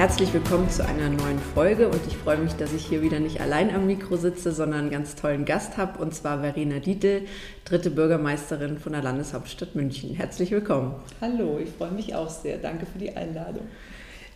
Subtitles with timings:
[0.00, 3.42] Herzlich willkommen zu einer neuen Folge und ich freue mich, dass ich hier wieder nicht
[3.42, 7.26] allein am Mikro sitze, sondern einen ganz tollen Gast habe und zwar Verena Dietl,
[7.66, 10.14] dritte Bürgermeisterin von der Landeshauptstadt München.
[10.14, 10.94] Herzlich willkommen.
[11.20, 12.56] Hallo, ich freue mich auch sehr.
[12.56, 13.68] Danke für die Einladung.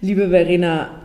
[0.03, 1.01] Liebe Verena,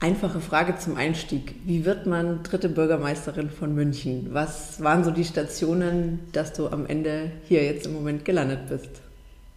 [0.00, 1.54] einfache Frage zum Einstieg.
[1.64, 4.30] Wie wird man dritte Bürgermeisterin von München?
[4.32, 9.05] Was waren so die Stationen, dass du am Ende hier jetzt im Moment gelandet bist?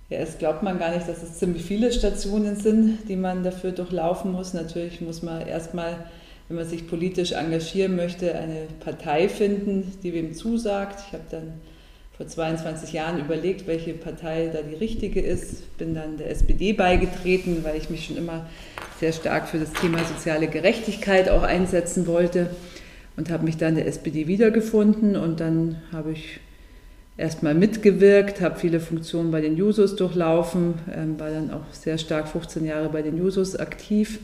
[0.09, 3.71] Ja, es glaubt man gar nicht, dass es ziemlich viele Stationen sind, die man dafür
[3.71, 4.53] durchlaufen muss.
[4.55, 5.97] Natürlich muss man erstmal,
[6.47, 11.03] wenn man sich politisch engagieren möchte, eine Partei finden, die wem zusagt.
[11.07, 11.53] Ich habe dann
[12.17, 15.77] vor 22 Jahren überlegt, welche Partei da die richtige ist.
[15.77, 18.47] Bin dann der SPD beigetreten, weil ich mich schon immer
[18.99, 22.49] sehr stark für das Thema soziale Gerechtigkeit auch einsetzen wollte
[23.15, 26.39] und habe mich dann der SPD wiedergefunden und dann habe ich
[27.19, 32.27] erstmal mitgewirkt, habe viele Funktionen bei den Jusos durchlaufen, ähm, war dann auch sehr stark
[32.29, 34.19] 15 Jahre bei den Jusos aktiv.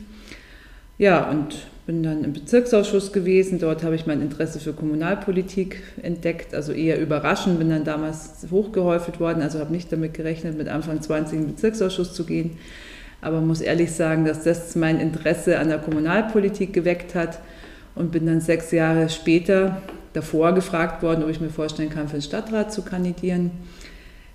[0.98, 3.58] Ja, und bin dann im Bezirksausschuss gewesen.
[3.58, 9.20] Dort habe ich mein Interesse für Kommunalpolitik entdeckt, also eher überraschend, bin dann damals hochgehäufelt
[9.20, 12.58] worden, also habe nicht damit gerechnet, mit Anfang 20 in den Bezirksausschuss zu gehen.
[13.20, 17.40] Aber muss ehrlich sagen, dass das mein Interesse an der Kommunalpolitik geweckt hat
[17.94, 19.82] und bin dann sechs Jahre später
[20.16, 23.50] davor gefragt worden, ob ich mir vorstellen kann, für den Stadtrat zu kandidieren,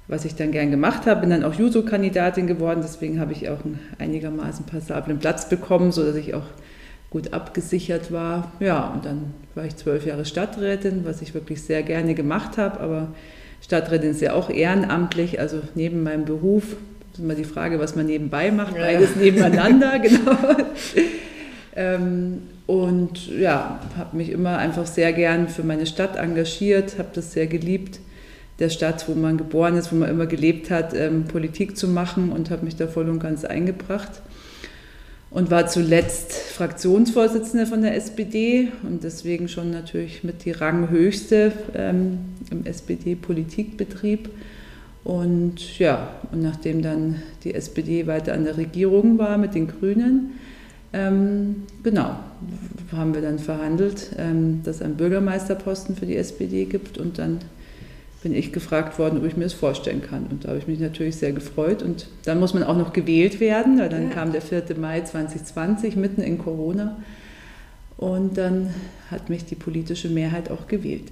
[0.08, 1.22] was ich dann gern gemacht habe.
[1.22, 6.16] Bin dann auch Juso-Kandidatin geworden, deswegen habe ich auch einen einigermaßen passablen Platz bekommen, sodass
[6.16, 6.46] ich auch
[7.10, 8.52] gut abgesichert war.
[8.60, 12.80] Ja, und dann war ich zwölf Jahre Stadträtin, was ich wirklich sehr gerne gemacht habe,
[12.80, 13.08] aber
[13.62, 16.64] Stadträtin ist ja auch ehrenamtlich, also neben meinem Beruf,
[17.10, 19.22] das ist immer die Frage, was man nebenbei macht, beides ja.
[19.24, 20.38] nebeneinander, genau.
[21.76, 27.34] Ähm, und ja, habe mich immer einfach sehr gern für meine Stadt engagiert, habe das
[27.34, 28.00] sehr geliebt,
[28.60, 32.32] der Stadt, wo man geboren ist, wo man immer gelebt hat, ähm, Politik zu machen
[32.32, 34.22] und habe mich da voll und ganz eingebracht.
[35.32, 42.20] Und war zuletzt Fraktionsvorsitzende von der SPD und deswegen schon natürlich mit die Ranghöchste ähm,
[42.52, 44.30] im SPD-Politikbetrieb.
[45.06, 50.32] Und ja, und nachdem dann die SPD weiter an der Regierung war mit den Grünen,
[50.94, 52.16] ähm, genau,
[52.92, 57.40] haben wir dann verhandelt, ähm, dass es einen Bürgermeisterposten für die SPD gibt und dann
[58.24, 60.28] bin ich gefragt worden, ob ich mir das vorstellen kann.
[60.30, 61.82] Und da habe ich mich natürlich sehr gefreut.
[61.82, 64.10] Und dann muss man auch noch gewählt werden, weil dann ja.
[64.10, 64.64] kam der 4.
[64.80, 66.98] Mai 2020, mitten in Corona.
[67.98, 68.74] Und dann
[69.10, 71.12] hat mich die politische Mehrheit auch gewählt.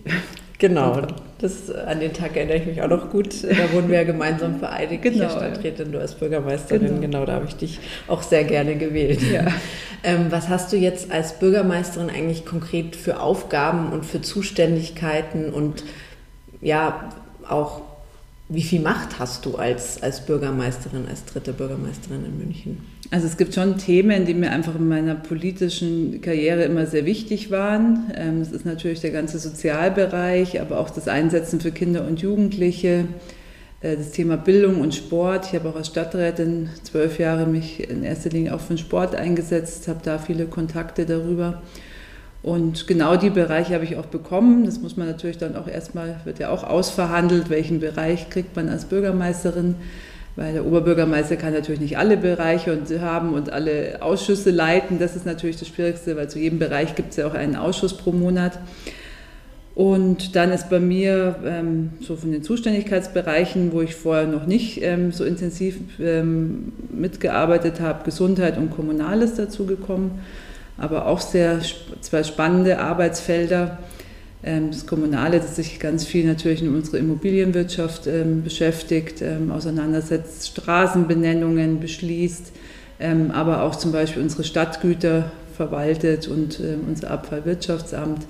[0.60, 1.02] Genau,
[1.40, 3.44] das, an den Tag erinnere ich mich auch noch gut.
[3.44, 5.02] Da wurden wir ja gemeinsam vereidigt.
[5.04, 5.26] Genau.
[5.26, 6.88] Ich Stadträtin, du als Bürgermeisterin.
[6.88, 7.02] Genau.
[7.02, 9.22] genau, da habe ich dich auch sehr gerne gewählt.
[9.32, 9.48] Ja.
[10.02, 15.84] Ähm, was hast du jetzt als Bürgermeisterin eigentlich konkret für Aufgaben und für Zuständigkeiten und
[16.62, 17.10] ja,
[17.46, 17.82] auch
[18.52, 22.78] wie viel Macht hast du als, als Bürgermeisterin, als dritte Bürgermeisterin in München?
[23.12, 27.52] Also es gibt schon Themen, die mir einfach in meiner politischen Karriere immer sehr wichtig
[27.52, 28.12] waren.
[28.16, 33.06] Ähm, das ist natürlich der ganze Sozialbereich, aber auch das Einsetzen für Kinder und Jugendliche,
[33.82, 35.46] äh, das Thema Bildung und Sport.
[35.46, 39.14] Ich habe auch als Stadträtin zwölf Jahre mich in erster Linie auch für den Sport
[39.14, 41.62] eingesetzt, habe da viele Kontakte darüber.
[42.42, 44.66] Und genau die Bereiche habe ich auch bekommen.
[44.66, 48.70] Das muss man natürlich dann auch erstmal, wird ja auch ausverhandelt, welchen Bereich kriegt man
[48.70, 49.76] als Bürgermeisterin.
[50.36, 54.98] Weil der Oberbürgermeister kann natürlich nicht alle Bereiche und haben und alle Ausschüsse leiten.
[54.98, 57.98] Das ist natürlich das Schwierigste, weil zu jedem Bereich gibt es ja auch einen Ausschuss
[57.98, 58.58] pro Monat.
[59.76, 64.82] Und dann ist bei mir ähm, so von den Zuständigkeitsbereichen, wo ich vorher noch nicht
[64.82, 70.20] ähm, so intensiv ähm, mitgearbeitet habe, Gesundheit und Kommunales dazu gekommen
[70.80, 71.60] aber auch sehr
[72.02, 73.78] zwei spannende Arbeitsfelder.
[74.44, 80.48] Ähm, das Kommunale, das sich ganz viel natürlich in unserer Immobilienwirtschaft ähm, beschäftigt, ähm, auseinandersetzt,
[80.48, 82.54] Straßenbenennungen beschließt,
[83.32, 88.28] aber auch zum Beispiel unsere Stadtgüter verwaltet und unser Abfallwirtschaftsamt.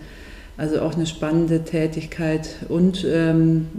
[0.58, 3.04] Also auch eine spannende Tätigkeit und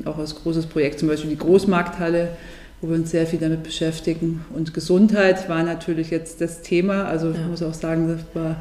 [0.04, 2.30] auch als großes Projekt zum Beispiel die Großmarkthalle,
[2.80, 4.44] wo wir uns sehr viel damit beschäftigen.
[4.54, 7.04] Und Gesundheit war natürlich jetzt das Thema.
[7.04, 7.46] Also ich ja.
[7.46, 8.56] muss auch sagen, das war,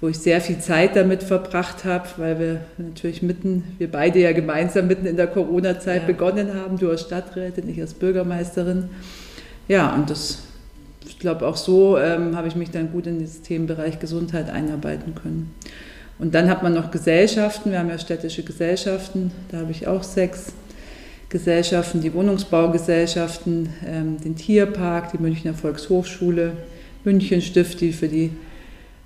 [0.00, 4.32] wo ich sehr viel Zeit damit verbracht habe, weil wir natürlich mitten, wir beide ja
[4.32, 6.06] gemeinsam mitten in der Corona-Zeit ja.
[6.06, 8.90] begonnen haben, du als Stadträtin, ich als Bürgermeisterin.
[9.68, 10.42] Ja, und das,
[11.06, 15.14] ich glaube auch so ähm, habe ich mich dann gut in den Themenbereich Gesundheit einarbeiten
[15.14, 15.54] können.
[16.18, 20.02] Und dann hat man noch Gesellschaften, wir haben ja städtische Gesellschaften, da habe ich auch
[20.02, 20.52] sechs
[21.28, 26.52] Gesellschaften, die Wohnungsbaugesellschaften, ähm, den Tierpark, die Münchner Volkshochschule,
[27.04, 28.30] München Stift, die für die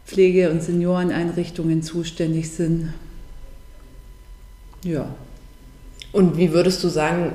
[0.07, 2.93] Pflege- und Senioreneinrichtungen zuständig sind.
[4.85, 5.07] Ja.
[6.13, 7.33] Und wie würdest du sagen,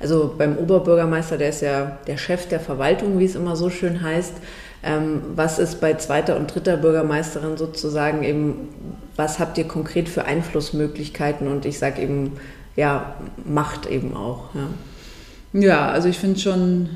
[0.00, 4.02] also beim Oberbürgermeister, der ist ja der Chef der Verwaltung, wie es immer so schön
[4.02, 4.34] heißt,
[4.82, 8.68] ähm, was ist bei zweiter und dritter Bürgermeisterin sozusagen eben,
[9.14, 12.32] was habt ihr konkret für Einflussmöglichkeiten und ich sage eben,
[12.76, 13.14] ja,
[13.44, 14.50] Macht eben auch.
[14.54, 16.88] Ja, ja also ich finde schon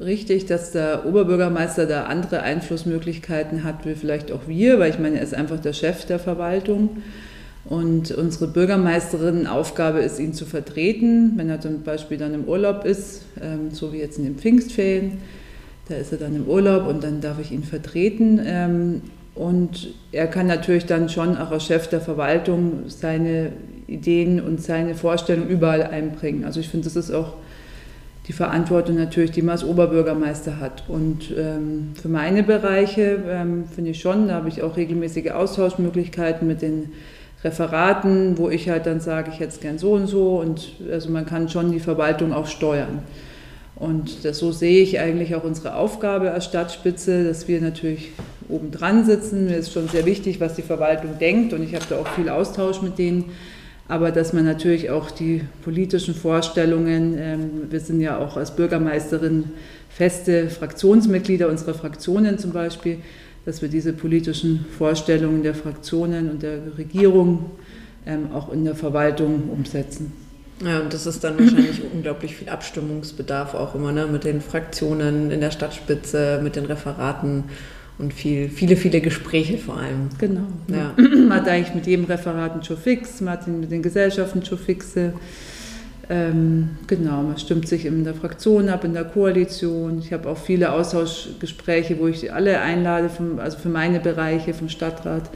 [0.00, 5.16] richtig, dass der Oberbürgermeister da andere Einflussmöglichkeiten hat, wie vielleicht auch wir, weil ich meine,
[5.16, 7.02] er ist einfach der Chef der Verwaltung.
[7.64, 12.84] Und unsere Bürgermeisterin Aufgabe ist, ihn zu vertreten, wenn er zum Beispiel dann im Urlaub
[12.84, 15.18] ist, ähm, so wie jetzt in den Pfingstferien
[15.88, 18.40] da ist er dann im Urlaub und dann darf ich ihn vertreten.
[19.34, 23.52] Und er kann natürlich dann schon auch als Chef der Verwaltung seine
[23.86, 26.44] Ideen und seine Vorstellungen überall einbringen.
[26.44, 27.34] Also ich finde, das ist auch
[28.28, 30.84] die Verantwortung natürlich, die man als Oberbürgermeister hat.
[30.88, 36.46] Und ähm, für meine Bereiche ähm, finde ich schon, da habe ich auch regelmäßige Austauschmöglichkeiten
[36.46, 36.92] mit den
[37.42, 40.38] Referaten, wo ich halt dann sage, ich hätte es gern so und so.
[40.38, 43.00] Und also man kann schon die Verwaltung auch steuern.
[43.74, 48.12] Und das, so sehe ich eigentlich auch unsere Aufgabe als Stadtspitze, dass wir natürlich
[48.52, 49.46] oben dran sitzen.
[49.46, 52.28] Mir ist schon sehr wichtig, was die Verwaltung denkt und ich habe da auch viel
[52.28, 53.30] Austausch mit denen.
[53.88, 59.50] Aber dass man natürlich auch die politischen Vorstellungen, ähm, wir sind ja auch als Bürgermeisterin
[59.90, 62.98] feste Fraktionsmitglieder unserer Fraktionen zum Beispiel,
[63.44, 67.50] dass wir diese politischen Vorstellungen der Fraktionen und der Regierung
[68.06, 70.12] ähm, auch in der Verwaltung umsetzen.
[70.64, 74.06] Ja, und das ist dann wahrscheinlich unglaublich viel Abstimmungsbedarf auch immer, ne?
[74.06, 77.44] mit den Fraktionen in der Stadtspitze, mit den Referaten
[78.02, 80.08] und viel, viele, viele Gespräche vor allem.
[80.18, 80.46] Genau.
[80.68, 80.94] Ja.
[80.98, 85.12] Man hat eigentlich mit jedem Referat einen fix, man hat mit den Gesellschaften schon fixe.
[86.10, 90.00] Ähm, genau, man stimmt sich in der Fraktion ab, in der Koalition.
[90.00, 94.68] Ich habe auch viele Austauschgespräche, wo ich alle einlade, vom, also für meine Bereiche vom
[94.68, 95.30] Stadtrat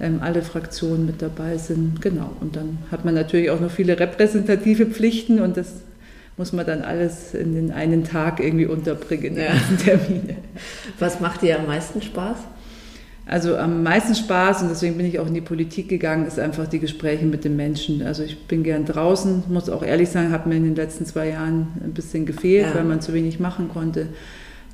[0.00, 2.00] ähm, alle Fraktionen mit dabei sind.
[2.00, 2.30] Genau.
[2.40, 5.82] Und dann hat man natürlich auch noch viele repräsentative Pflichten und das
[6.40, 9.52] muss man dann alles in den einen Tag irgendwie unterbringen, ja.
[9.84, 10.36] Termine.
[10.98, 12.38] Was macht dir am meisten Spaß?
[13.26, 16.66] Also am meisten Spaß, und deswegen bin ich auch in die Politik gegangen, ist einfach
[16.66, 18.00] die Gespräche mit den Menschen.
[18.00, 21.28] Also ich bin gern draußen, muss auch ehrlich sagen, hat mir in den letzten zwei
[21.28, 22.74] Jahren ein bisschen gefehlt, ja.
[22.74, 24.08] weil man zu wenig machen konnte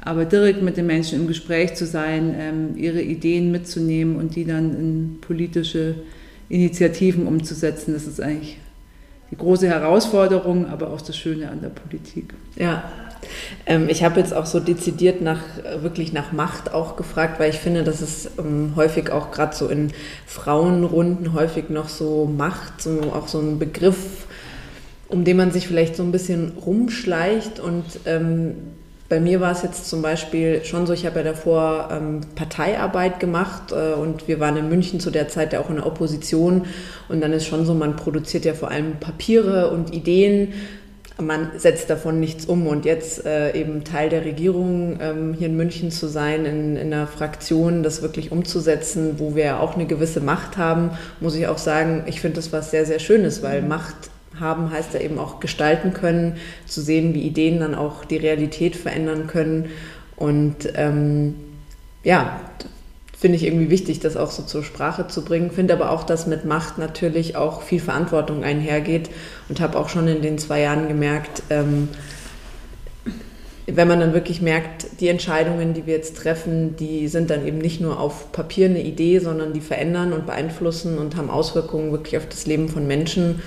[0.06, 4.44] aber direkt mit den Menschen im Gespräch zu sein, ähm, ihre Ideen mitzunehmen und die
[4.44, 5.96] dann in politische
[6.48, 8.58] Initiativen umzusetzen, das ist eigentlich
[9.30, 12.34] die große Herausforderung, aber auch das Schöne an der Politik.
[12.56, 12.84] Ja.
[13.66, 15.40] Ähm, ich habe jetzt auch so dezidiert nach
[15.80, 19.68] wirklich nach Macht auch gefragt, weil ich finde, dass es ähm, häufig auch gerade so
[19.68, 19.92] in
[20.26, 24.26] Frauenrunden häufig noch so Macht, so auch so ein Begriff,
[25.08, 28.54] um den man sich vielleicht so ein bisschen rumschleicht und ähm,
[29.08, 33.20] bei mir war es jetzt zum Beispiel schon so, ich habe ja davor ähm, Parteiarbeit
[33.20, 36.66] gemacht äh, und wir waren in München zu der Zeit ja auch in der Opposition.
[37.08, 40.54] Und dann ist schon so, man produziert ja vor allem Papiere und Ideen,
[41.18, 42.66] man setzt davon nichts um.
[42.66, 46.92] Und jetzt äh, eben Teil der Regierung ähm, hier in München zu sein, in, in
[46.92, 51.46] einer Fraktion das wirklich umzusetzen, wo wir ja auch eine gewisse Macht haben, muss ich
[51.46, 53.94] auch sagen, ich finde das was sehr, sehr Schönes, weil Macht
[54.40, 58.76] haben heißt ja eben auch gestalten können, zu sehen, wie Ideen dann auch die Realität
[58.76, 59.70] verändern können.
[60.16, 61.34] Und ähm,
[62.02, 62.40] ja,
[63.18, 65.50] finde ich irgendwie wichtig, das auch so zur Sprache zu bringen.
[65.50, 69.10] Finde aber auch, dass mit Macht natürlich auch viel Verantwortung einhergeht
[69.48, 71.88] und habe auch schon in den zwei Jahren gemerkt, ähm,
[73.66, 77.58] wenn man dann wirklich merkt, die Entscheidungen, die wir jetzt treffen, die sind dann eben
[77.58, 82.16] nicht nur auf Papier eine Idee, sondern die verändern und beeinflussen und haben Auswirkungen wirklich
[82.16, 83.42] auf das Leben von Menschen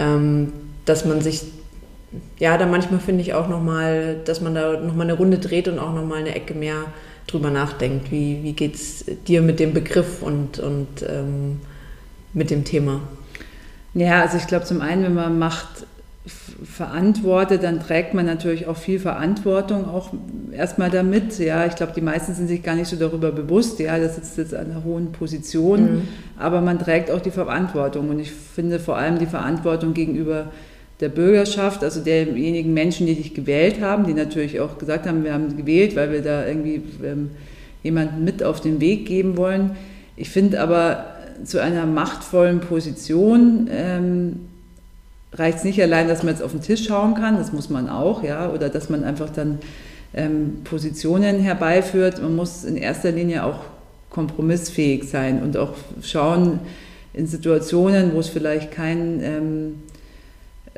[0.00, 0.52] ähm,
[0.86, 1.42] dass man sich,
[2.38, 5.78] ja, da manchmal finde ich auch nochmal, dass man da nochmal eine Runde dreht und
[5.78, 6.86] auch nochmal eine Ecke mehr
[7.28, 8.10] drüber nachdenkt.
[8.10, 11.60] Wie, wie geht es dir mit dem Begriff und, und ähm,
[12.32, 13.02] mit dem Thema?
[13.94, 15.86] Ja, also ich glaube zum einen, wenn man Macht
[16.26, 20.12] verantwortet, dann trägt man natürlich auch viel Verantwortung auch
[20.52, 21.38] erstmal damit.
[21.38, 23.80] Ja, ich glaube, die meisten sind sich gar nicht so darüber bewusst.
[23.80, 26.08] Ja, das sitzt jetzt an einer hohen Position, mhm.
[26.38, 28.10] aber man trägt auch die Verantwortung.
[28.10, 30.50] Und ich finde vor allem die Verantwortung gegenüber
[31.00, 35.32] der Bürgerschaft, also derjenigen Menschen, die dich gewählt haben, die natürlich auch gesagt haben, wir
[35.32, 37.30] haben gewählt, weil wir da irgendwie ähm,
[37.82, 39.70] jemanden mit auf den Weg geben wollen.
[40.16, 41.06] Ich finde aber
[41.44, 44.40] zu einer machtvollen Position ähm,
[45.32, 47.88] reicht es nicht allein, dass man jetzt auf den Tisch schauen kann, das muss man
[47.88, 49.58] auch, ja, oder dass man einfach dann
[50.14, 52.20] ähm, Positionen herbeiführt.
[52.20, 53.60] Man muss in erster Linie auch
[54.10, 56.58] kompromissfähig sein und auch schauen
[57.12, 59.74] in Situationen, wo es vielleicht kein, ähm,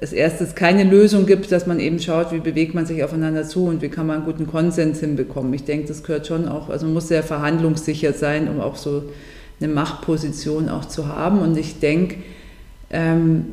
[0.00, 3.66] als erstes keine Lösung gibt, dass man eben schaut, wie bewegt man sich aufeinander zu
[3.66, 5.54] und wie kann man einen guten Konsens hinbekommen.
[5.54, 9.04] Ich denke, das gehört schon auch, also man muss sehr verhandlungssicher sein, um auch so
[9.60, 11.38] eine Machtposition auch zu haben.
[11.38, 12.16] Und ich denke,
[12.90, 13.46] ähm,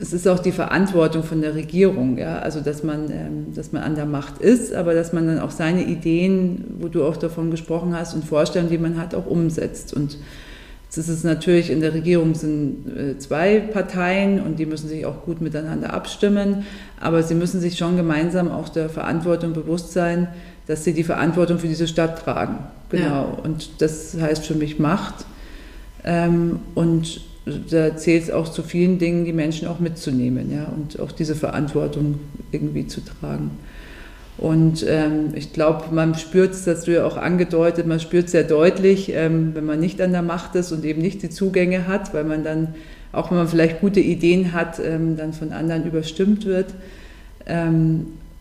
[0.00, 3.82] es ist auch die Verantwortung von der Regierung, ja, also dass man, ähm, dass man
[3.82, 7.50] an der Macht ist, aber dass man dann auch seine Ideen, wo du auch davon
[7.50, 9.92] gesprochen hast, und Vorstellungen, die man hat, auch umsetzt.
[9.92, 10.18] Und
[10.90, 15.24] es ist natürlich in der Regierung sind äh, zwei Parteien und die müssen sich auch
[15.24, 16.64] gut miteinander abstimmen,
[17.00, 20.28] aber sie müssen sich schon gemeinsam auch der Verantwortung bewusst sein,
[20.66, 22.58] dass sie die Verantwortung für diese Stadt tragen.
[22.90, 23.04] Genau.
[23.04, 23.38] Ja.
[23.42, 25.26] Und das heißt für mich Macht.
[26.04, 27.20] Ähm, und
[27.70, 31.34] da zählt es auch zu vielen Dingen, die Menschen auch mitzunehmen ja, und auch diese
[31.34, 32.20] Verantwortung
[32.52, 33.50] irgendwie zu tragen.
[34.38, 38.26] Und ähm, ich glaube, man spürt es, das hast du ja auch angedeutet, man spürt
[38.26, 41.30] es sehr deutlich, ähm, wenn man nicht an der Macht ist und eben nicht die
[41.30, 42.74] Zugänge hat, weil man dann,
[43.10, 46.66] auch wenn man vielleicht gute Ideen hat, ähm, dann von anderen überstimmt wird.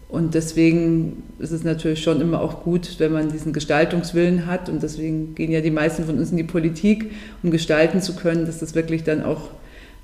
[0.09, 4.69] Und deswegen ist es natürlich schon immer auch gut, wenn man diesen Gestaltungswillen hat.
[4.69, 7.11] Und deswegen gehen ja die meisten von uns in die Politik,
[7.43, 9.49] um gestalten zu können, dass das wirklich dann auch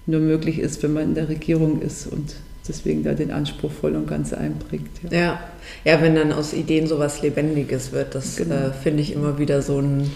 [0.06, 2.36] nur möglich ist, wenn man in der Regierung ist und
[2.68, 4.90] deswegen da den Anspruch voll und ganz einbringt.
[5.10, 5.40] Ja, ja,
[5.86, 8.56] ja wenn dann aus Ideen sowas Lebendiges wird, das genau.
[8.56, 10.12] äh, finde ich immer wieder so ein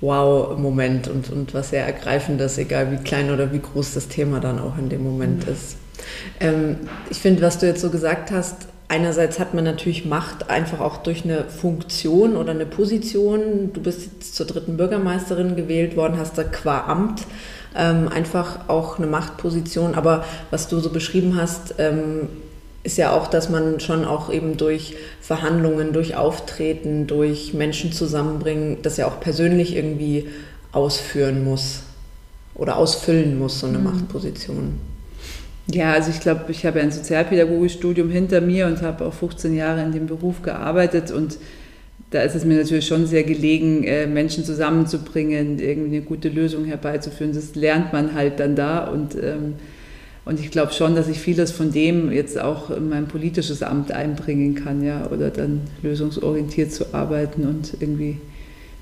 [0.00, 4.58] Wow-Moment und, und was sehr Ergreifendes, egal wie klein oder wie groß das Thema dann
[4.58, 5.52] auch in dem Moment mhm.
[5.52, 5.76] ist.
[6.40, 6.76] Ähm,
[7.10, 10.98] ich finde, was du jetzt so gesagt hast, einerseits hat man natürlich Macht einfach auch
[10.98, 13.72] durch eine Funktion oder eine Position.
[13.72, 17.22] Du bist jetzt zur dritten Bürgermeisterin gewählt worden, hast da qua Amt
[17.76, 19.94] ähm, einfach auch eine Machtposition.
[19.94, 22.28] Aber was du so beschrieben hast, ähm,
[22.82, 28.82] ist ja auch, dass man schon auch eben durch Verhandlungen, durch Auftreten, durch Menschen zusammenbringen,
[28.82, 30.28] das ja auch persönlich irgendwie
[30.72, 31.80] ausführen muss
[32.54, 33.84] oder ausfüllen muss, so eine mhm.
[33.84, 34.78] Machtposition.
[35.66, 39.82] Ja, also ich glaube, ich habe ein Sozialpädagogikstudium hinter mir und habe auch 15 Jahre
[39.82, 41.38] in dem Beruf gearbeitet und
[42.10, 46.64] da ist es mir natürlich schon sehr gelegen, äh, Menschen zusammenzubringen, irgendwie eine gute Lösung
[46.64, 47.32] herbeizuführen.
[47.32, 49.54] Das lernt man halt dann da und, ähm,
[50.26, 53.90] und ich glaube schon, dass ich vieles von dem jetzt auch in mein politisches Amt
[53.90, 58.18] einbringen kann, ja, oder dann lösungsorientiert zu arbeiten und irgendwie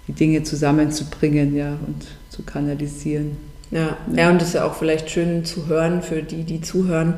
[0.09, 3.52] die Dinge zusammenzubringen, ja, und zu kanalisieren.
[3.73, 7.15] Ja, ja, und das ist ja auch vielleicht schön zu hören für die, die zuhören,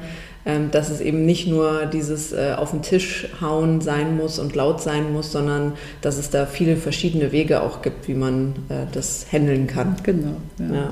[0.46, 4.54] ähm, dass es eben nicht nur dieses äh, auf den Tisch hauen sein muss und
[4.54, 8.86] laut sein muss, sondern dass es da viele verschiedene Wege auch gibt, wie man äh,
[8.92, 9.96] das handeln kann.
[10.04, 10.36] Genau.
[10.58, 10.74] Ja.
[10.74, 10.90] ja.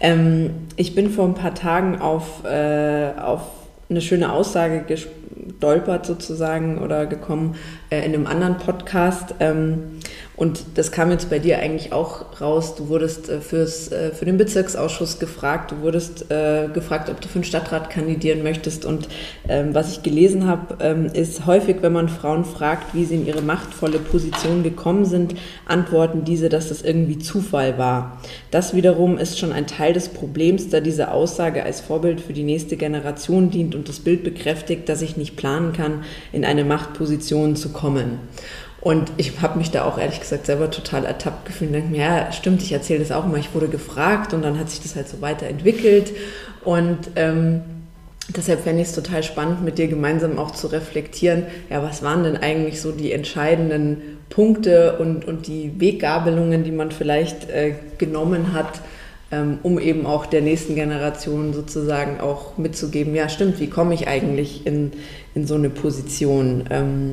[0.00, 3.42] Ähm, ich bin vor ein paar Tagen auf, äh, auf
[3.90, 7.56] eine schöne Aussage gestolpert sozusagen oder gekommen
[7.90, 9.34] äh, in einem anderen Podcast.
[9.40, 9.98] Ähm,
[10.36, 12.74] und das kam jetzt bei dir eigentlich auch raus.
[12.74, 15.70] Du wurdest äh, fürs, äh, für den Bezirksausschuss gefragt.
[15.70, 18.84] Du wurdest äh, gefragt, ob du für den Stadtrat kandidieren möchtest.
[18.84, 19.08] Und
[19.48, 23.26] ähm, was ich gelesen habe, ähm, ist häufig, wenn man Frauen fragt, wie sie in
[23.26, 25.36] ihre machtvolle Position gekommen sind,
[25.66, 28.20] antworten diese, dass das irgendwie Zufall war.
[28.50, 32.42] Das wiederum ist schon ein Teil des Problems, da diese Aussage als Vorbild für die
[32.42, 37.54] nächste Generation dient und das Bild bekräftigt, dass ich nicht planen kann, in eine Machtposition
[37.54, 38.18] zu kommen.
[38.84, 42.02] Und ich habe mich da auch ehrlich gesagt selber total ertappt gefühlt und denke mir,
[42.02, 43.38] ja, stimmt, ich erzähle das auch immer.
[43.38, 46.12] Ich wurde gefragt und dann hat sich das halt so weiterentwickelt.
[46.64, 47.62] Und ähm,
[48.36, 52.24] deshalb fände ich es total spannend, mit dir gemeinsam auch zu reflektieren, ja, was waren
[52.24, 58.52] denn eigentlich so die entscheidenden Punkte und, und die Weggabelungen, die man vielleicht äh, genommen
[58.52, 58.82] hat,
[59.32, 64.08] ähm, um eben auch der nächsten Generation sozusagen auch mitzugeben, ja, stimmt, wie komme ich
[64.08, 64.92] eigentlich in,
[65.34, 66.64] in so eine Position?
[66.68, 67.12] Ähm,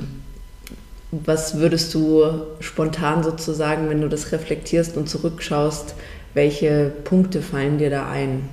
[1.11, 2.23] was würdest du
[2.61, 5.95] spontan sozusagen, wenn du das reflektierst und zurückschaust,
[6.33, 8.43] welche Punkte fallen dir da ein?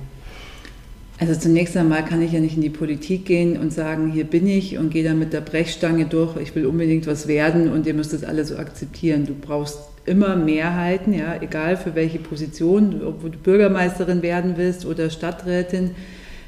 [1.19, 4.47] Also zunächst einmal kann ich ja nicht in die Politik gehen und sagen, hier bin
[4.47, 7.93] ich und gehe da mit der Brechstange durch, ich will unbedingt was werden und ihr
[7.93, 9.25] müsst das alle so akzeptieren.
[9.25, 15.09] Du brauchst immer Mehrheiten, ja, egal für welche Position, ob du Bürgermeisterin werden willst oder
[15.09, 15.91] Stadträtin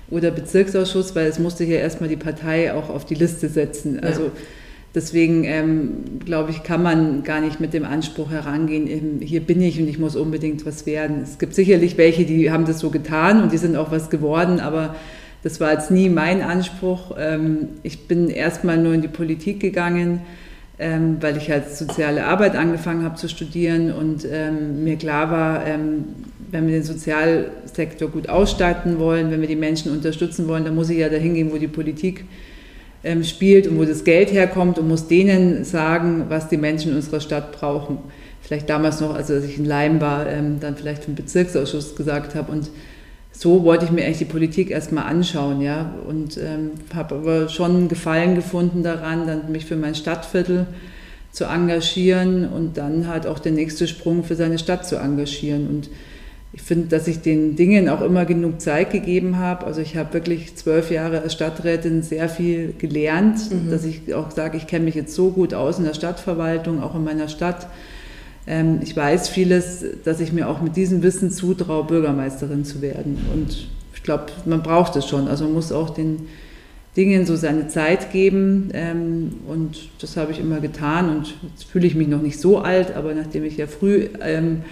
[0.09, 3.99] oder Bezirksausschuss, weil es musste ja erstmal die Partei auch auf die Liste setzen.
[3.99, 4.31] Also ja.
[4.93, 9.79] Deswegen ähm, glaube ich, kann man gar nicht mit dem Anspruch herangehen, hier bin ich
[9.79, 11.21] und ich muss unbedingt was werden.
[11.23, 14.59] Es gibt sicherlich welche, die haben das so getan und die sind auch was geworden,
[14.59, 14.95] aber
[15.43, 17.15] das war jetzt nie mein Anspruch.
[17.17, 20.21] Ähm, ich bin erstmal nur in die Politik gegangen,
[20.77, 25.63] ähm, weil ich halt soziale Arbeit angefangen habe zu studieren und ähm, mir klar war,
[26.51, 30.89] wenn wir den Sozialsektor gut ausstatten wollen, wenn wir die Menschen unterstützen wollen, dann muss
[30.89, 32.25] ich ja dahin gehen, wo die Politik
[33.23, 37.19] spielt und wo das Geld herkommt und muss denen sagen, was die Menschen in unserer
[37.19, 37.97] Stadt brauchen.
[38.41, 42.51] Vielleicht damals noch, also als ich in Leim war, dann vielleicht vom Bezirksausschuss gesagt habe
[42.51, 42.69] und
[43.31, 47.87] so wollte ich mir eigentlich die Politik erstmal anschauen, ja, und ähm, habe aber schon
[47.87, 50.67] Gefallen gefunden daran, dann mich für mein Stadtviertel
[51.31, 55.67] zu engagieren und dann halt auch der nächste Sprung für seine Stadt zu engagieren.
[55.67, 55.89] Und
[56.53, 59.65] ich finde, dass ich den Dingen auch immer genug Zeit gegeben habe.
[59.65, 63.71] Also ich habe wirklich zwölf Jahre als Stadträtin sehr viel gelernt, mhm.
[63.71, 66.95] dass ich auch sage, ich kenne mich jetzt so gut aus in der Stadtverwaltung, auch
[66.95, 67.67] in meiner Stadt
[68.47, 73.17] ähm, ich weiß vieles, dass ich mir auch mit diesem Wissen zutraue, Bürgermeisterin zu werden.
[73.33, 75.27] Und ich glaube, man braucht es schon.
[75.27, 76.27] Also man muss auch den
[76.97, 78.69] Dingen so seine Zeit geben.
[78.73, 81.09] Ähm, und das habe ich immer getan.
[81.09, 84.63] Und jetzt fühle ich mich noch nicht so alt, aber nachdem ich ja früh ähm,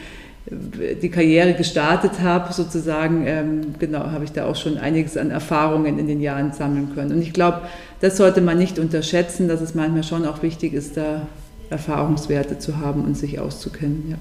[0.46, 6.08] die Karriere gestartet habe, sozusagen, genau, habe ich da auch schon einiges an Erfahrungen in
[6.08, 7.12] den Jahren sammeln können.
[7.12, 7.62] Und ich glaube,
[8.02, 11.28] das sollte man nicht unterschätzen, dass es manchmal schon auch wichtig ist, da
[11.70, 14.06] Erfahrungswerte zu haben und sich auszukennen.
[14.10, 14.18] Ja.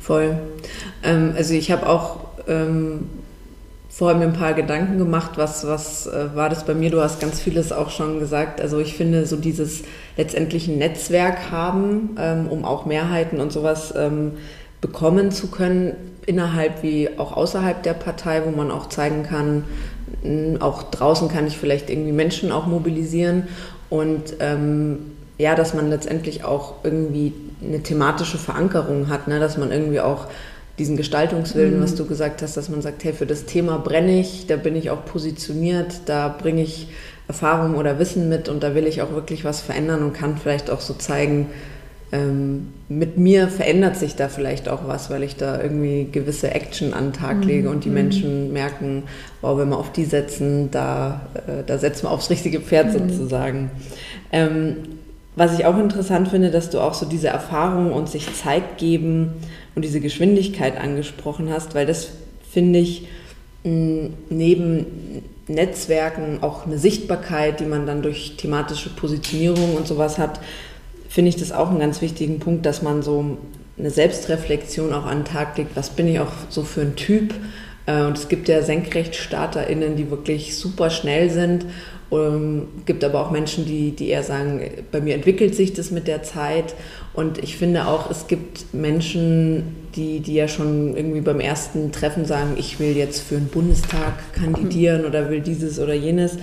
[0.00, 0.36] Voll.
[1.02, 3.08] Ähm, also ich habe auch ähm,
[3.88, 6.90] vorher mir ein paar Gedanken gemacht, was, was äh, war das bei mir?
[6.90, 8.60] Du hast ganz vieles auch schon gesagt.
[8.60, 9.82] Also ich finde so dieses
[10.16, 14.32] letztendlich ein Netzwerk haben, ähm, um auch Mehrheiten und sowas ähm,
[14.84, 15.94] bekommen zu können,
[16.26, 19.64] innerhalb wie auch außerhalb der Partei, wo man auch zeigen kann,
[20.60, 23.44] auch draußen kann ich vielleicht irgendwie Menschen auch mobilisieren
[23.88, 24.98] und ähm,
[25.38, 29.40] ja, dass man letztendlich auch irgendwie eine thematische Verankerung hat, ne?
[29.40, 30.26] dass man irgendwie auch
[30.78, 31.82] diesen Gestaltungswillen, mhm.
[31.82, 34.76] was du gesagt hast, dass man sagt, hey, für das Thema brenne ich, da bin
[34.76, 36.88] ich auch positioniert, da bringe ich
[37.26, 40.68] Erfahrung oder Wissen mit und da will ich auch wirklich was verändern und kann vielleicht
[40.68, 41.46] auch so zeigen,
[42.14, 46.94] ähm, mit mir verändert sich da vielleicht auch was, weil ich da irgendwie gewisse Action
[46.94, 47.42] an den Tag mhm.
[47.42, 47.94] lege und die mhm.
[47.94, 49.02] Menschen merken,
[49.40, 53.10] wow, wenn wir auf die setzen, da, äh, da setzen wir aufs richtige Pferd mhm.
[53.10, 53.70] sozusagen.
[54.30, 54.76] Ähm,
[55.34, 59.32] was ich auch interessant finde, dass du auch so diese Erfahrung und sich Zeit geben
[59.74, 62.10] und diese Geschwindigkeit angesprochen hast, weil das
[62.48, 63.08] finde ich
[63.64, 64.86] neben
[65.48, 70.38] Netzwerken auch eine Sichtbarkeit, die man dann durch thematische Positionierung und sowas hat,
[71.14, 73.38] finde ich das auch einen ganz wichtigen Punkt, dass man so
[73.78, 75.76] eine Selbstreflexion auch an den Tag legt.
[75.76, 77.34] Was bin ich auch so für ein Typ?
[77.86, 81.66] Äh, und es gibt ja SenkrechtstarterInnen, die wirklich super schnell sind
[82.14, 86.06] ähm, gibt aber auch Menschen, die, die eher sagen, bei mir entwickelt sich das mit
[86.06, 86.74] der Zeit.
[87.12, 92.24] Und ich finde auch, es gibt Menschen, die, die ja schon irgendwie beim ersten Treffen
[92.24, 96.38] sagen, ich will jetzt für den Bundestag kandidieren oder will dieses oder jenes.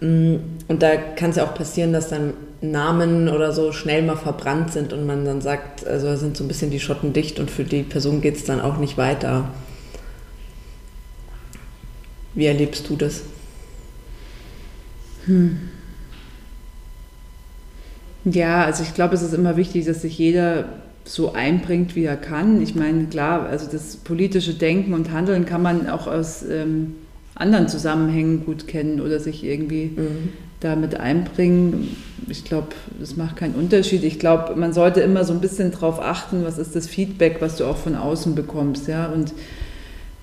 [0.00, 0.36] Mm,
[0.68, 4.72] und da kann es ja auch passieren, dass dann Namen oder so schnell mal verbrannt
[4.72, 7.50] sind und man dann sagt, also da sind so ein bisschen die Schotten dicht und
[7.50, 9.48] für die Person geht es dann auch nicht weiter.
[12.34, 13.22] Wie erlebst du das?
[15.26, 15.68] Hm.
[18.24, 20.66] Ja, also ich glaube, es ist immer wichtig, dass sich jeder
[21.04, 22.62] so einbringt, wie er kann.
[22.62, 26.94] Ich meine, klar, also das politische Denken und Handeln kann man auch aus ähm,
[27.34, 30.28] anderen Zusammenhängen gut kennen oder sich irgendwie mhm.
[30.60, 31.96] damit einbringen.
[32.28, 32.68] Ich glaube,
[33.00, 34.04] das macht keinen Unterschied.
[34.04, 37.56] Ich glaube, man sollte immer so ein bisschen darauf achten, was ist das Feedback, was
[37.56, 39.32] du auch von außen bekommst, ja, und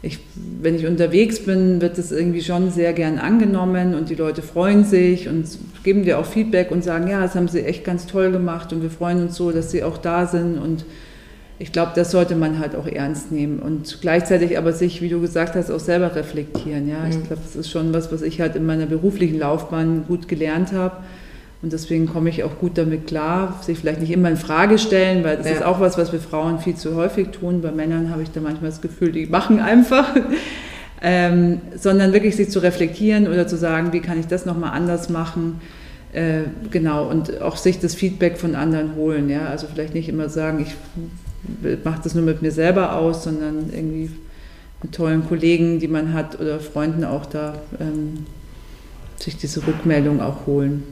[0.01, 0.19] ich,
[0.61, 4.85] wenn ich unterwegs bin, wird das irgendwie schon sehr gern angenommen und die Leute freuen
[4.85, 5.45] sich und
[5.83, 8.81] geben dir auch Feedback und sagen, ja, das haben sie echt ganz toll gemacht und
[8.81, 10.85] wir freuen uns so, dass sie auch da sind und
[11.59, 15.19] ich glaube, das sollte man halt auch ernst nehmen und gleichzeitig aber sich, wie du
[15.19, 16.87] gesagt hast, auch selber reflektieren.
[16.87, 17.23] Ja, ich mhm.
[17.25, 20.97] glaube, das ist schon was, was ich halt in meiner beruflichen Laufbahn gut gelernt habe
[21.61, 25.25] und deswegen komme ich auch gut damit klar, sich vielleicht nicht immer in Frage stellen,
[25.25, 25.55] weil das ja.
[25.55, 27.61] ist auch was, was wir Frauen viel zu häufig tun.
[27.61, 30.15] Bei Männern habe ich da manchmal das Gefühl, die machen einfach.
[31.01, 35.09] ähm, sondern wirklich sich zu reflektieren oder zu sagen, wie kann ich das nochmal anders
[35.09, 35.59] machen.
[36.13, 39.29] Äh, genau, und auch sich das Feedback von anderen holen.
[39.29, 39.47] Ja?
[39.47, 40.75] Also vielleicht nicht immer sagen, ich
[41.83, 44.11] mache das nur mit mir selber aus, sondern irgendwie
[44.81, 48.25] mit tollen Kollegen, die man hat oder Freunden auch da ähm,
[49.17, 50.83] sich diese Rückmeldung auch holen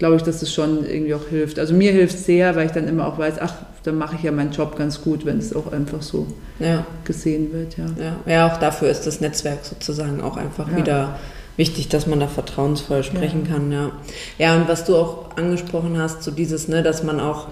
[0.00, 1.58] glaube ich, dass es schon irgendwie auch hilft.
[1.58, 4.22] Also mir hilft es sehr, weil ich dann immer auch weiß, ach, dann mache ich
[4.22, 6.26] ja meinen Job ganz gut, wenn es auch einfach so
[6.58, 6.86] ja.
[7.04, 7.76] gesehen wird.
[7.76, 7.84] Ja.
[8.02, 8.16] ja.
[8.26, 8.46] Ja.
[8.46, 10.76] auch dafür ist das Netzwerk sozusagen auch einfach ja.
[10.78, 11.18] wieder
[11.58, 13.90] wichtig, dass man da vertrauensvoll sprechen kann, ja.
[14.38, 17.48] Ja, und was du auch angesprochen hast, so dieses, ne, dass man auch,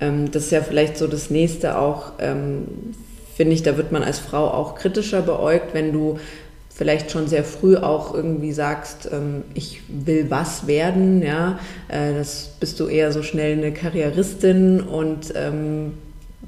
[0.00, 2.66] ähm, das ist ja vielleicht so das nächste auch, ähm,
[3.34, 6.18] finde ich, da wird man als Frau auch kritischer beäugt, wenn du
[6.74, 12.50] vielleicht schon sehr früh auch irgendwie sagst, ähm, ich will was werden, ja, äh, das
[12.60, 15.94] bist du eher so schnell eine Karrieristin und ähm,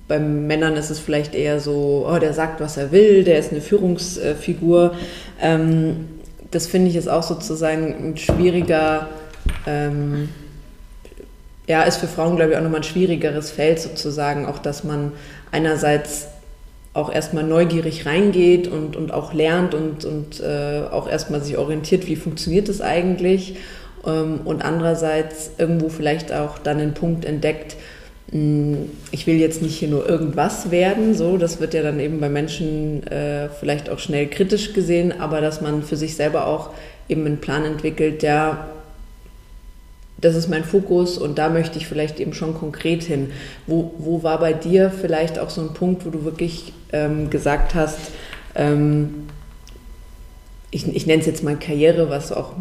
[0.07, 3.53] bei Männern ist es vielleicht eher so, oh, der sagt, was er will, der ist
[3.53, 4.95] eine Führungsfigur.
[5.41, 6.09] Ähm,
[6.51, 9.09] das finde ich ist auch sozusagen ein schwieriger,
[9.67, 10.31] ähm,
[11.69, 15.13] ja, ist für Frauen, glaube ich, auch nochmal ein schwierigeres Feld sozusagen, auch dass man
[15.53, 16.27] einerseits
[16.95, 22.07] auch erstmal neugierig reingeht und, und auch lernt und, und äh, auch erstmal sich orientiert,
[22.07, 23.57] wie funktioniert das eigentlich
[24.07, 27.77] ähm, und andererseits irgendwo vielleicht auch dann den Punkt entdeckt,
[28.33, 32.01] mh, hm, ich will jetzt nicht hier nur irgendwas werden, so, das wird ja dann
[32.01, 36.47] eben bei Menschen äh, vielleicht auch schnell kritisch gesehen, aber dass man für sich selber
[36.47, 36.71] auch
[37.11, 38.69] eben einen Plan entwickelt, der
[40.21, 43.31] das ist mein Fokus und da möchte ich vielleicht eben schon konkret hin.
[43.67, 47.75] Wo, wo war bei dir vielleicht auch so ein Punkt, wo du wirklich ähm, gesagt
[47.75, 47.99] hast,
[48.55, 49.27] ähm,
[50.71, 52.53] ich, ich nenne es jetzt mal Karriere, was auch,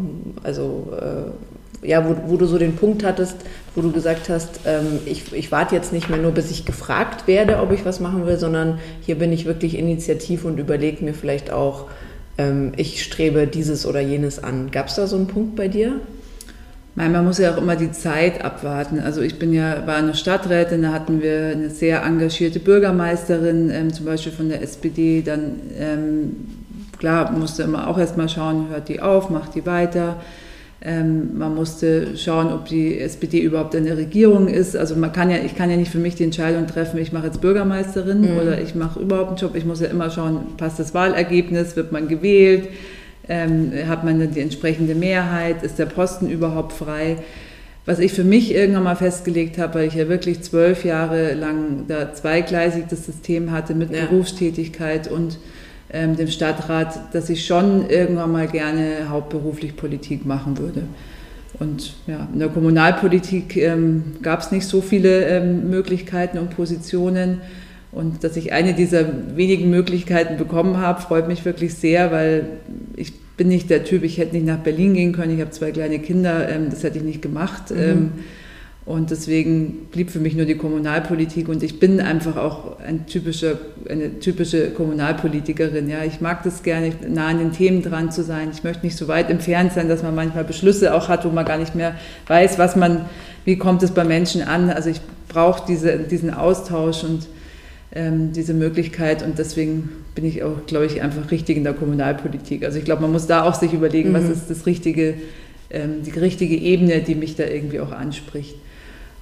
[0.42, 3.36] also äh, ja, wo, wo du so den Punkt hattest,
[3.74, 7.26] wo du gesagt hast, ähm, ich, ich warte jetzt nicht mehr nur, bis ich gefragt
[7.26, 11.14] werde, ob ich was machen will, sondern hier bin ich wirklich initiativ und überlege mir
[11.14, 11.86] vielleicht auch,
[12.38, 14.70] ähm, ich strebe dieses oder jenes an.
[14.70, 16.00] Gab es da so einen Punkt bei dir?
[16.98, 18.98] Man muss ja auch immer die Zeit abwarten.
[18.98, 23.92] Also ich bin ja, war eine Stadträtin, da hatten wir eine sehr engagierte Bürgermeisterin, ähm,
[23.92, 25.22] zum Beispiel von der SPD.
[25.22, 26.36] Dann, ähm,
[26.98, 30.16] klar, musste immer auch erstmal schauen, hört die auf, macht die weiter.
[30.80, 34.76] Ähm, man musste schauen, ob die SPD überhaupt eine Regierung ist.
[34.76, 37.26] Also man kann ja, ich kann ja nicht für mich die Entscheidung treffen, ich mache
[37.26, 38.38] jetzt Bürgermeisterin mhm.
[38.38, 39.54] oder ich mache überhaupt einen Job.
[39.54, 42.68] Ich muss ja immer schauen, passt das Wahlergebnis, wird man gewählt
[43.28, 45.62] ähm, hat man die entsprechende Mehrheit?
[45.62, 47.16] Ist der Posten überhaupt frei?
[47.86, 51.84] Was ich für mich irgendwann mal festgelegt habe, weil ich ja wirklich zwölf Jahre lang
[51.88, 54.04] da zweigleisig das System hatte mit ja.
[54.04, 55.38] Berufstätigkeit und
[55.90, 60.82] ähm, dem Stadtrat, dass ich schon irgendwann mal gerne hauptberuflich Politik machen würde.
[61.58, 67.40] Und ja, in der Kommunalpolitik ähm, gab es nicht so viele ähm, Möglichkeiten und Positionen.
[67.90, 72.46] Und dass ich eine dieser wenigen Möglichkeiten bekommen habe, freut mich wirklich sehr, weil
[72.96, 75.70] ich bin nicht der Typ, ich hätte nicht nach Berlin gehen können, ich habe zwei
[75.70, 77.70] kleine Kinder, ähm, das hätte ich nicht gemacht.
[77.70, 77.78] Mhm.
[77.78, 78.12] Ähm,
[78.88, 83.58] und deswegen blieb für mich nur die Kommunalpolitik und ich bin einfach auch ein typischer,
[83.86, 85.90] eine typische Kommunalpolitikerin.
[85.90, 88.48] Ja, ich mag das gerne, nah an den Themen dran zu sein.
[88.50, 91.44] Ich möchte nicht so weit entfernt sein, dass man manchmal Beschlüsse auch hat, wo man
[91.44, 91.96] gar nicht mehr
[92.28, 93.04] weiß, was man,
[93.44, 94.70] wie kommt es bei Menschen an.
[94.70, 97.28] Also ich brauche diese, diesen Austausch und
[97.92, 102.64] ähm, diese Möglichkeit und deswegen bin ich auch, glaube ich, einfach richtig in der Kommunalpolitik.
[102.64, 104.14] Also ich glaube, man muss da auch sich überlegen, mhm.
[104.14, 105.14] was ist das richtige,
[105.70, 108.56] ähm, die richtige Ebene, die mich da irgendwie auch anspricht.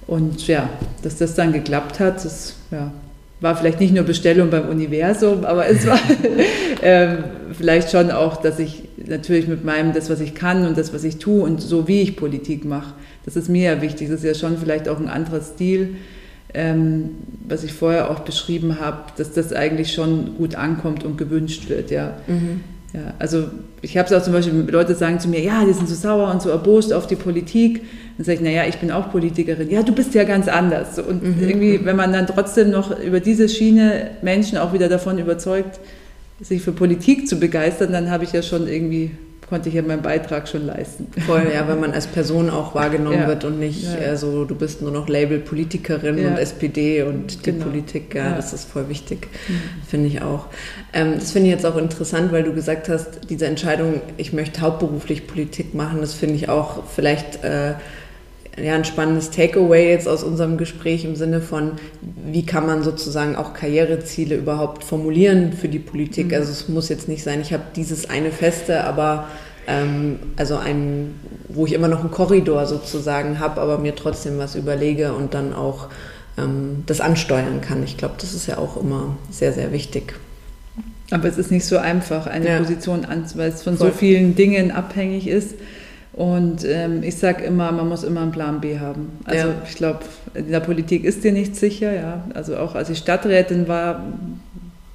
[0.05, 0.69] Und ja,
[1.03, 2.91] dass das dann geklappt hat, das ja,
[3.39, 5.99] war vielleicht nicht nur Bestellung beim Universum, aber es war
[6.81, 10.93] ähm, vielleicht schon auch, dass ich natürlich mit meinem, das, was ich kann und das,
[10.93, 12.93] was ich tue und so wie ich Politik mache,
[13.25, 14.09] das ist mir ja wichtig.
[14.09, 15.95] Das ist ja schon vielleicht auch ein anderer Stil
[16.53, 17.09] ähm,
[17.47, 21.91] was ich vorher auch beschrieben habe, dass das eigentlich schon gut ankommt und gewünscht wird,
[21.91, 22.17] ja.
[22.27, 22.61] Mhm.
[22.93, 23.45] ja also
[23.81, 26.31] ich habe es auch zum Beispiel, Leute sagen zu mir, ja, die sind so sauer
[26.31, 27.83] und so erbost auf die Politik.
[28.17, 29.69] Dann sage ich, naja, ich bin auch Politikerin.
[29.69, 30.97] Ja, du bist ja ganz anders.
[30.97, 31.47] Und mhm.
[31.47, 35.79] irgendwie, wenn man dann trotzdem noch über diese Schiene Menschen auch wieder davon überzeugt,
[36.41, 39.11] sich für Politik zu begeistern, dann habe ich ja schon irgendwie
[39.49, 41.07] konnte ich ja meinen Beitrag schon leisten.
[41.25, 43.27] Voll, ja, wenn man als Person auch wahrgenommen ja.
[43.27, 43.95] wird und nicht ja.
[43.95, 47.65] äh, so, du bist nur noch Label-Politikerin und SPD und die genau.
[47.65, 49.61] Politik, ja, das ist voll wichtig, mhm.
[49.87, 50.47] finde ich auch.
[50.91, 54.61] Ähm, das finde ich jetzt auch interessant, weil du gesagt hast, diese Entscheidung, ich möchte
[54.61, 57.75] hauptberuflich Politik machen, das finde ich auch vielleicht äh,
[58.61, 61.73] ja, ein spannendes Takeaway jetzt aus unserem Gespräch im Sinne von,
[62.25, 66.27] wie kann man sozusagen auch Karriereziele überhaupt formulieren für die Politik.
[66.27, 66.33] Mhm.
[66.33, 69.27] Also es muss jetzt nicht sein, ich habe dieses eine Feste, aber
[69.67, 71.15] ähm, also ein,
[71.49, 75.53] wo ich immer noch einen Korridor sozusagen habe, aber mir trotzdem was überlege und dann
[75.53, 75.89] auch
[76.37, 77.83] ähm, das ansteuern kann.
[77.83, 80.15] Ich glaube, das ist ja auch immer sehr, sehr wichtig.
[81.11, 82.57] Aber es ist nicht so einfach, eine ja.
[82.57, 83.91] Position anzuweisen, weil es von Voll.
[83.91, 85.55] so vielen Dingen abhängig ist.
[86.17, 89.19] Und ähm, ich sage immer, man muss immer einen Plan B haben.
[89.25, 89.53] Also ja.
[89.69, 89.99] ich glaube,
[90.33, 91.93] in der Politik ist dir nicht sicher.
[91.93, 92.23] Ja?
[92.33, 94.03] Also auch als ich Stadträtin war,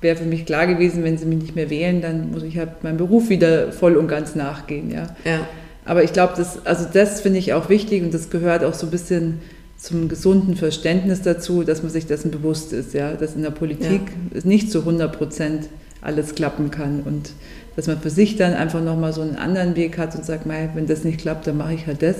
[0.00, 2.82] wäre für mich klar gewesen, wenn sie mich nicht mehr wählen, dann muss ich halt
[2.82, 4.90] meinem Beruf wieder voll und ganz nachgehen.
[4.90, 5.14] Ja.
[5.24, 5.46] ja.
[5.84, 8.88] Aber ich glaube, das, also das finde ich auch wichtig und das gehört auch so
[8.88, 9.42] ein bisschen
[9.76, 14.00] zum gesunden Verständnis dazu, dass man sich dessen bewusst ist, ja, dass in der Politik
[14.34, 14.40] ja.
[14.42, 15.68] nicht zu 100 Prozent
[16.00, 17.30] alles klappen kann und
[17.76, 20.86] dass man für sich dann einfach nochmal so einen anderen Weg hat und sagt, wenn
[20.86, 22.16] das nicht klappt, dann mache ich halt das.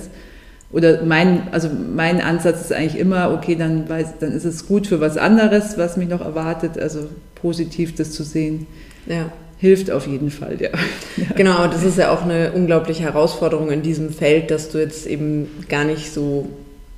[0.70, 4.86] Oder mein, also mein Ansatz ist eigentlich immer, okay, dann, weiß, dann ist es gut
[4.86, 8.66] für was anderes, was mich noch erwartet, also positiv das zu sehen.
[9.06, 9.30] Ja
[9.62, 10.70] hilft auf jeden Fall, ja.
[11.36, 15.48] Genau, das ist ja auch eine unglaubliche Herausforderung in diesem Feld, dass du jetzt eben
[15.68, 16.48] gar nicht so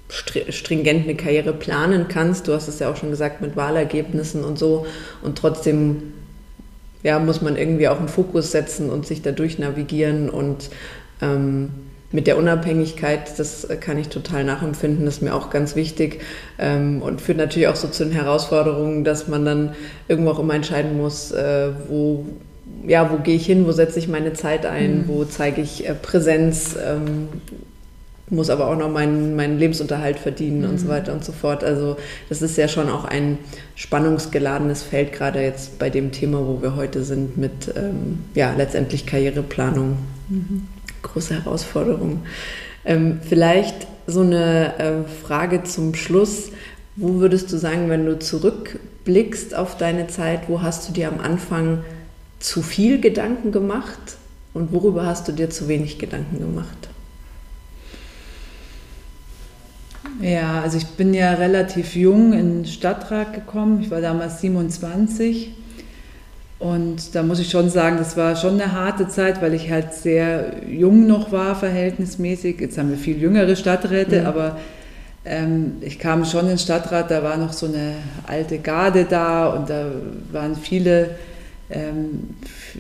[0.09, 2.49] stringent eine Karriere planen kannst.
[2.49, 4.87] Du hast es ja auch schon gesagt mit Wahlergebnissen und so.
[5.23, 6.15] Und trotzdem
[7.05, 10.71] ja, muss man irgendwie auch einen Fokus setzen und sich dadurch navigieren und
[11.23, 11.71] ähm,
[12.11, 16.21] mit der Unabhängigkeit, das kann ich total nachempfinden, das ist mir auch ganz wichtig
[16.59, 19.75] ähm, und führt natürlich auch so zu den Herausforderungen, dass man dann
[20.09, 22.25] irgendwo auch immer entscheiden muss, äh, wo,
[22.87, 25.09] ja, wo gehe ich hin, wo setze ich meine Zeit ein, mhm.
[25.09, 27.29] wo zeige ich äh, Präsenz, ähm,
[28.31, 30.71] muss aber auch noch meinen, meinen Lebensunterhalt verdienen mhm.
[30.71, 30.91] und so mhm.
[30.91, 31.63] weiter und so fort.
[31.63, 31.97] Also
[32.29, 33.39] das ist ja schon auch ein
[33.75, 39.07] spannungsgeladenes Feld, gerade jetzt bei dem Thema, wo wir heute sind, mit ähm, ja, letztendlich
[39.07, 39.99] Karriereplanung.
[40.29, 40.67] Mhm.
[41.03, 42.23] Große Herausforderung.
[42.85, 44.93] Ähm, vielleicht so eine äh,
[45.25, 46.51] Frage zum Schluss.
[46.97, 51.21] Wo würdest du sagen, wenn du zurückblickst auf deine Zeit, wo hast du dir am
[51.21, 51.83] Anfang
[52.39, 54.17] zu viel Gedanken gemacht
[54.55, 56.89] und worüber hast du dir zu wenig Gedanken gemacht?
[60.21, 63.81] Ja, also ich bin ja relativ jung in den Stadtrat gekommen.
[63.83, 65.51] Ich war damals 27.
[66.59, 69.93] Und da muss ich schon sagen, das war schon eine harte Zeit, weil ich halt
[69.93, 72.61] sehr jung noch war, verhältnismäßig.
[72.61, 74.27] Jetzt haben wir viel jüngere Stadträte, mhm.
[74.27, 74.59] aber
[75.25, 77.95] ähm, ich kam schon in den Stadtrat, da war noch so eine
[78.27, 79.91] alte Garde da und da
[80.33, 81.11] waren viele
[81.71, 82.35] ähm,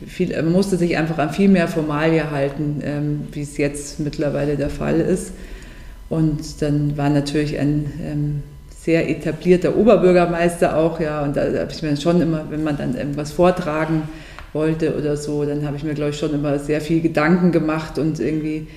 [0.06, 4.56] viel, man musste sich einfach an viel mehr Formalie halten, ähm, wie es jetzt mittlerweile
[4.56, 5.32] der Fall ist.
[6.14, 11.82] Und dann war natürlich ein ähm, sehr etablierter Oberbürgermeister auch, ja, und da, habe ich
[11.82, 14.04] mir schon immer, wenn man dann irgendwas vortragen
[14.52, 17.98] wollte oder so, dann habe ich mir, glaube ich, schon immer sehr viel Gedanken gemacht
[17.98, 18.68] und irgendwie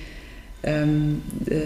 [0.64, 1.60] ähm, äh,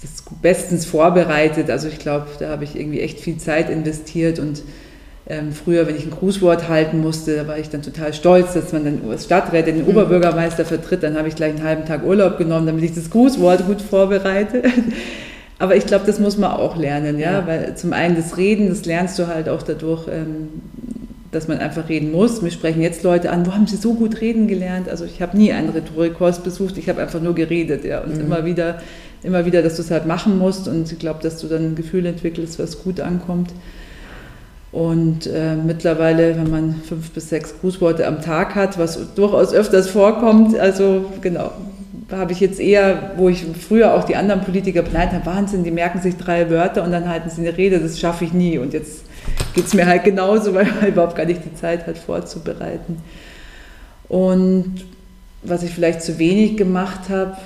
[0.00, 1.70] das bestens vorbereitet.
[1.70, 4.62] Also ich glaube, da habe ich irgendwie echt viel Zeit investiert und
[5.26, 8.72] ähm, früher, wenn ich ein Grußwort halten musste, da war ich dann total stolz, dass
[8.72, 9.88] man dann als Stadträte den mhm.
[9.88, 11.02] Oberbürgermeister vertritt.
[11.02, 14.62] Dann habe ich gleich einen halben Tag Urlaub genommen, damit ich das Grußwort gut vorbereite.
[15.58, 17.32] Aber ich glaube, das muss man auch lernen, ja?
[17.32, 17.46] ja?
[17.46, 20.48] weil zum einen das Reden, das lernst du halt auch dadurch, ähm,
[21.30, 22.42] dass man einfach reden muss.
[22.42, 24.90] Mir sprechen jetzt Leute an, wo haben sie so gut reden gelernt?
[24.90, 28.20] Also ich habe nie einen Rhetorikkurs besucht, ich habe einfach nur geredet, ja, und mhm.
[28.20, 28.80] immer wieder,
[29.22, 31.74] immer wieder, dass du es halt machen musst und ich glaube, dass du dann ein
[31.76, 33.50] Gefühl entwickelst, was gut ankommt.
[34.74, 39.88] Und äh, mittlerweile, wenn man fünf bis sechs Grußworte am Tag hat, was durchaus öfters
[39.88, 41.52] vorkommt, also genau,
[42.10, 45.70] habe ich jetzt eher, wo ich früher auch die anderen Politiker beneidet habe, Wahnsinn, die
[45.70, 48.58] merken sich drei Wörter und dann halten sie eine Rede, das schaffe ich nie.
[48.58, 49.04] Und jetzt
[49.54, 52.96] geht es mir halt genauso, weil man überhaupt gar nicht die Zeit hat vorzubereiten.
[54.08, 54.86] Und
[55.44, 57.36] was ich vielleicht zu wenig gemacht habe,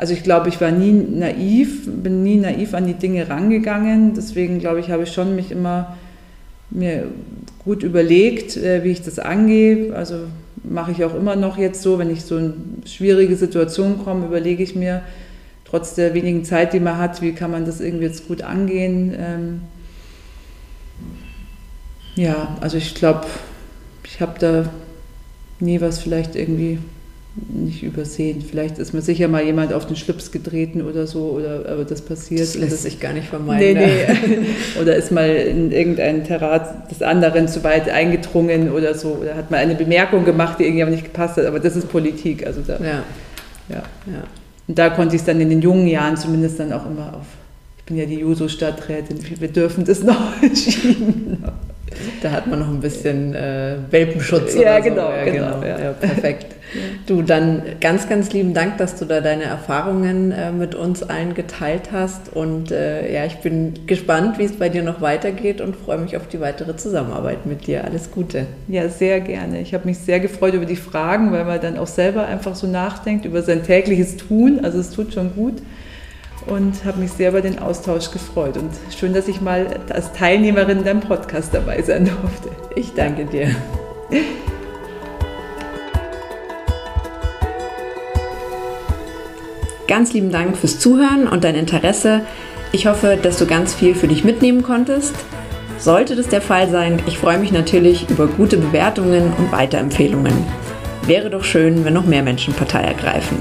[0.00, 4.14] also ich glaube, ich war nie naiv, bin nie naiv an die Dinge rangegangen.
[4.14, 5.98] Deswegen glaube ich, habe ich schon mich immer
[6.70, 7.08] mir
[7.58, 9.94] gut überlegt, äh, wie ich das angehe.
[9.94, 10.20] Also
[10.64, 12.54] mache ich auch immer noch jetzt so, wenn ich so in
[12.86, 15.02] schwierige Situationen komme, überlege ich mir,
[15.66, 19.14] trotz der wenigen Zeit, die man hat, wie kann man das irgendwie jetzt gut angehen.
[19.18, 19.60] Ähm
[22.14, 23.26] ja, also ich glaube,
[24.04, 24.70] ich habe da
[25.58, 26.78] nie was vielleicht irgendwie
[27.48, 28.42] nicht übersehen.
[28.42, 32.02] Vielleicht ist mir sicher mal jemand auf den Schlips getreten oder so, oder aber das
[32.02, 32.40] passiert.
[32.40, 33.78] Das lässt sich gar nicht vermeiden.
[33.78, 34.46] Nee, nee.
[34.80, 39.50] oder ist mal in irgendein Terrat des anderen zu weit eingedrungen oder so, oder hat
[39.50, 41.46] mal eine Bemerkung gemacht, die irgendwie nicht gepasst hat.
[41.46, 42.46] Aber das ist Politik.
[42.46, 43.04] Also da, ja.
[43.68, 43.82] Ja.
[44.06, 44.24] ja.
[44.66, 47.26] Und da konnte ich es dann in den jungen Jahren zumindest dann auch immer auf.
[47.78, 51.44] Ich bin ja die Juso-Stadträtin, wir dürfen das noch schieben.
[52.22, 54.54] Da hat man noch ein bisschen äh, Welpenschutz.
[54.54, 55.12] Ja, genau, so.
[55.12, 55.60] ja, genau.
[55.60, 55.66] genau.
[55.66, 56.46] Ja, ja, perfekt.
[57.06, 61.34] Du, dann ganz, ganz lieben Dank, dass du da deine Erfahrungen äh, mit uns allen
[61.34, 62.32] geteilt hast.
[62.32, 66.16] Und äh, ja, ich bin gespannt, wie es bei dir noch weitergeht und freue mich
[66.16, 67.84] auf die weitere Zusammenarbeit mit dir.
[67.84, 68.46] Alles Gute.
[68.68, 69.60] Ja, sehr gerne.
[69.60, 72.68] Ich habe mich sehr gefreut über die Fragen, weil man dann auch selber einfach so
[72.68, 74.60] nachdenkt über sein tägliches Tun.
[74.62, 75.54] Also es tut schon gut
[76.46, 78.56] und habe mich sehr über den Austausch gefreut.
[78.56, 82.50] Und schön, dass ich mal als Teilnehmerin in deinem Podcast dabei sein durfte.
[82.74, 83.54] Ich danke dir.
[89.86, 92.22] Ganz lieben Dank fürs Zuhören und dein Interesse.
[92.72, 95.16] Ich hoffe, dass du ganz viel für dich mitnehmen konntest.
[95.78, 100.34] Sollte das der Fall sein, ich freue mich natürlich über gute Bewertungen und Weiterempfehlungen.
[101.06, 103.38] Wäre doch schön, wenn noch mehr Menschen Partei ergreifen.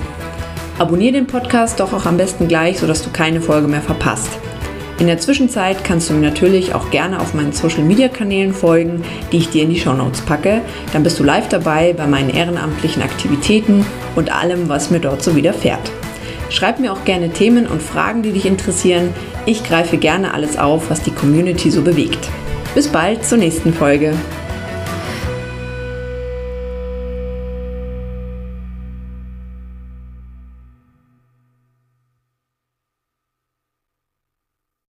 [0.80, 4.30] Abonnier den Podcast doch auch am besten gleich, sodass du keine Folge mehr verpasst.
[4.98, 9.50] In der Zwischenzeit kannst du mir natürlich auch gerne auf meinen Social-Media-Kanälen folgen, die ich
[9.50, 10.62] dir in die Shownotes packe.
[10.94, 15.36] Dann bist du live dabei bei meinen ehrenamtlichen Aktivitäten und allem, was mir dort so
[15.36, 15.92] widerfährt.
[16.50, 19.13] Schreib mir auch gerne Themen und Fragen, die dich interessieren.
[19.46, 22.30] Ich greife gerne alles auf, was die Community so bewegt.
[22.74, 24.13] Bis bald zur nächsten Folge.